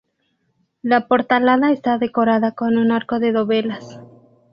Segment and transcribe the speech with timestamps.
[0.81, 3.99] La portalada está decorada con un arco con dovelas.